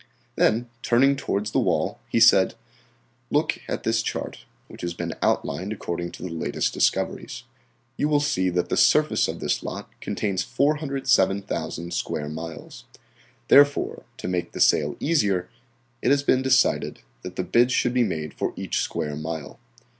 [0.35, 2.55] Then, turning towards the wall, he said
[3.29, 7.43] "Look at this chart, which has been outlined according to the latest discoveries.
[7.97, 12.85] You will see that the surface of this lot contains 407,000 square miles.
[13.47, 15.51] Therefore, to make the sale easier,
[16.01, 19.59] it has been decided that the bids should be made for each square mile.